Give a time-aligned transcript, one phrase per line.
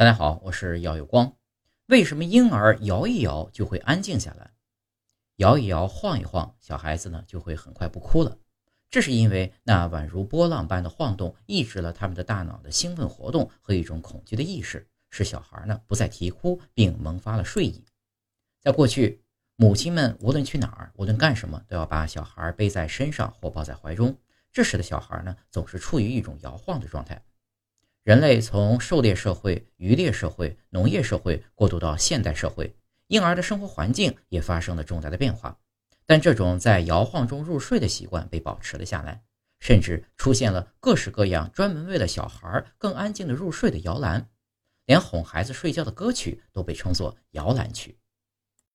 [0.00, 1.36] 大家好，我是姚有光。
[1.88, 4.50] 为什么婴儿摇一摇就会安静下来？
[5.36, 8.38] 摇一摇、晃一晃，小孩子呢就会很快不哭了。
[8.88, 17.84] 这是因为那宛如波浪般的晃动抑制了他们的大脑的兴奋活动和一种恐惧的意识，使小孩呢不再啼哭，并萌发了睡意。
[18.62, 19.22] 在过去，
[19.56, 24.16] 母亲们无论去哪儿，无论干什么，都要把小孩背在身上或抱在怀中，
[24.50, 27.22] 这时的小孩呢总是处于一种摇晃的状态。
[28.02, 32.74] 人类从狩猎社会、渔猎社会、农业社会过渡到现代社会，
[33.08, 35.58] 婴儿的生活环境也发生了重大的变化。
[36.06, 39.22] 但这种在摇晃中入睡的习惯被保持了下来，
[39.58, 44.26] 甚至出现了各式各样专门为了小孩更安静的入睡的摇篮，
[44.86, 47.98] 连哄孩子睡觉的歌曲都被称作摇篮曲。